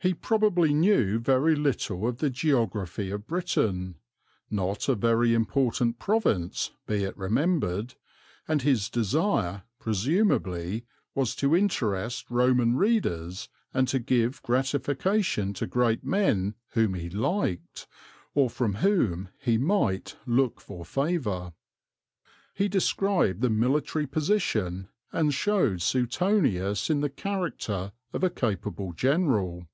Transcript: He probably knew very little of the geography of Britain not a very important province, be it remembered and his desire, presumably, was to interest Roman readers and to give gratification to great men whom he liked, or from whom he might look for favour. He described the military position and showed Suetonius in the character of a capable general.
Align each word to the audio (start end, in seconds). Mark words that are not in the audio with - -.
He 0.00 0.14
probably 0.14 0.72
knew 0.72 1.18
very 1.18 1.56
little 1.56 2.06
of 2.06 2.18
the 2.18 2.30
geography 2.30 3.10
of 3.10 3.26
Britain 3.26 3.96
not 4.48 4.88
a 4.88 4.94
very 4.94 5.34
important 5.34 5.98
province, 5.98 6.70
be 6.86 7.02
it 7.02 7.16
remembered 7.18 7.96
and 8.46 8.62
his 8.62 8.88
desire, 8.88 9.64
presumably, 9.80 10.84
was 11.16 11.34
to 11.34 11.56
interest 11.56 12.30
Roman 12.30 12.76
readers 12.76 13.48
and 13.74 13.88
to 13.88 13.98
give 13.98 14.40
gratification 14.42 15.52
to 15.54 15.66
great 15.66 16.04
men 16.04 16.54
whom 16.74 16.94
he 16.94 17.10
liked, 17.10 17.88
or 18.36 18.48
from 18.48 18.74
whom 18.76 19.30
he 19.40 19.58
might 19.58 20.14
look 20.26 20.60
for 20.60 20.84
favour. 20.84 21.54
He 22.54 22.68
described 22.68 23.40
the 23.40 23.50
military 23.50 24.06
position 24.06 24.90
and 25.10 25.34
showed 25.34 25.82
Suetonius 25.82 26.88
in 26.88 27.00
the 27.00 27.10
character 27.10 27.90
of 28.12 28.22
a 28.22 28.30
capable 28.30 28.92
general. 28.92 29.66